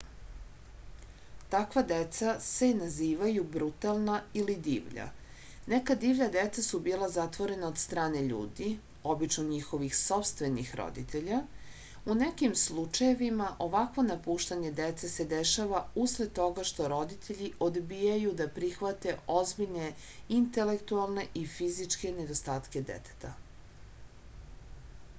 таква 1.55 1.81
деца 1.89 2.31
се 2.45 2.67
називају 2.77 3.43
брутална 3.55 4.15
или 4.43 4.53
дивља. 4.67 5.03
нека 5.73 5.95
дивља 6.03 6.29
деца 6.35 6.63
су 6.67 6.79
била 6.87 7.09
затворена 7.17 7.67
од 7.67 7.81
стране 7.81 8.23
људи 8.31 8.69
обично 9.15 9.45
њихових 9.51 9.99
сопствених 10.01 10.73
родитеља; 10.81 11.41
у 12.13 12.17
неким 12.23 12.57
случајевима 12.63 13.51
овакво 13.67 14.07
напуштање 14.09 14.73
деце 14.81 15.11
се 15.17 15.29
дешава 15.37 15.85
услед 16.07 16.33
тога 16.43 16.67
што 16.73 16.89
родитељи 16.97 17.53
одбијају 17.69 18.35
да 18.43 18.51
прихвате 18.59 19.17
озбиљне 19.37 19.93
интелектуалне 20.41 21.29
и 21.45 21.47
физичке 21.57 22.15
недостатке 22.21 22.87
детета 22.93 23.35